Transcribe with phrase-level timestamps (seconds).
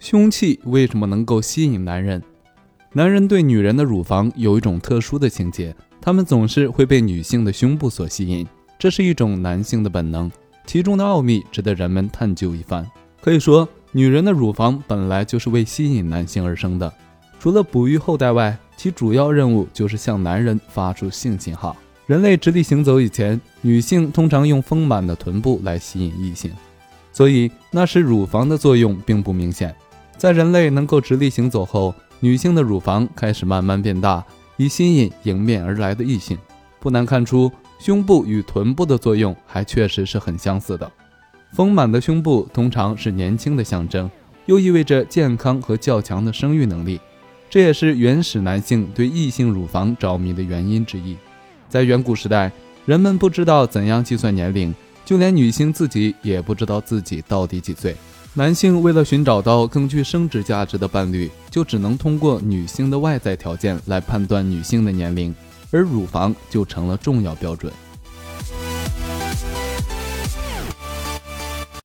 [0.00, 2.22] 凶器为什么能够吸引男人？
[2.94, 8.46] 男人对女人的乳房有一种特殊的情节，他们总是会被女性的胸部所吸引，
[8.78, 10.32] 这是一种男性的本能，
[10.64, 12.84] 其中的奥秘值得人们探究一番。
[13.20, 16.90] 可以说，女人的乳房本来就是为吸引男性而生的，
[17.38, 21.76] 除了哺育后代外，其主要任务就是向男人发出性信号。
[22.06, 26.50] 人类直立行走以前，女性通常用丰满的臀部来吸引异性，
[27.12, 29.76] 所以那时乳房的作用并不明显。
[30.20, 34.22] 在人类能够直立行走后，女性的乳房开始慢慢变大，
[34.58, 36.36] 以吸引迎面而来的异性。
[36.78, 40.92] 不难看出，胸部与臀部的作用还确实是很相似的。
[41.54, 44.10] 丰满的胸部通常是年轻的象征，
[44.44, 47.00] 又意味着健康和较强的生育能力，
[47.48, 51.16] 这也是原始男性对异性乳房着迷的原因之一。
[51.66, 52.52] 在远古时代，
[52.84, 57.96] 人们不知道怎样计算年龄，就连女性自己也不知道自己到底几岁。
[58.34, 65.34] 男性为了寻找到更具生殖价值的伴侣，就只能通过女性的外在条件来判断女性的年龄，
[65.72, 67.72] 而乳房就成了重要标准。